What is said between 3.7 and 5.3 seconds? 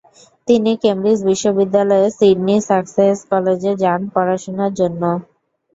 যান পড়াশোনার উদ্দেশ্যে।